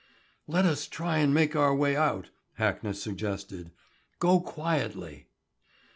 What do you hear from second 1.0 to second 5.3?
and make our way out," Hackness suggested. "Go quietly."